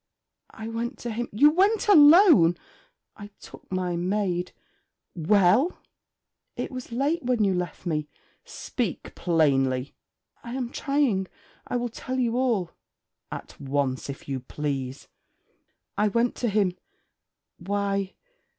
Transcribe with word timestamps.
'I 0.49 0.69
went 0.69 0.97
to 0.97 1.11
him' 1.11 1.29
'You 1.31 1.51
went 1.51 1.87
alone?' 1.87 2.57
'I 3.17 3.29
took 3.39 3.71
my 3.71 3.95
maid.' 3.95 4.51
'Well?' 5.13 5.77
'It 6.55 6.71
was 6.71 6.91
late 6.91 7.21
when 7.23 7.43
you 7.43 7.53
left 7.53 7.85
me...' 7.85 8.07
'Speak 8.43 9.13
plainly!' 9.13 9.93
'I 10.43 10.53
am 10.55 10.69
trying: 10.71 11.27
I 11.67 11.75
will 11.75 11.89
tell 11.89 12.17
you 12.17 12.35
all.' 12.35 12.71
'At 13.31 13.61
once, 13.61 14.09
if 14.09 14.27
you 14.27 14.39
please.' 14.39 15.07
'I 15.99 16.07
went 16.07 16.35
to 16.37 16.49
him 16.49 16.75
why? 17.59 18.15